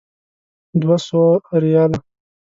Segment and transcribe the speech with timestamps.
[0.81, 1.25] دوه سوه
[1.61, 1.97] ریاله.